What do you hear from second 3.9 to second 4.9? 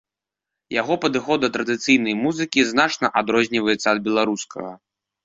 ад беларускага.